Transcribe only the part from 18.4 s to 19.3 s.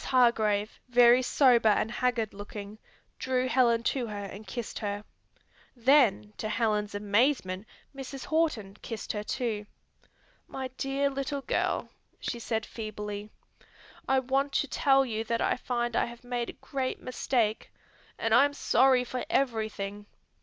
am sorry for